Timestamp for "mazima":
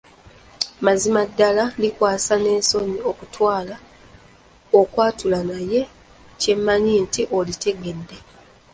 0.85-1.21